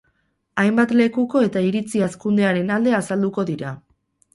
Hainbat 0.63 0.93
lekuko 1.01 1.45
eta 1.49 1.65
iritzi 1.67 2.03
hazkundearen 2.09 2.77
alde 2.79 3.01
azalduko 3.05 3.51
dira. 3.57 3.81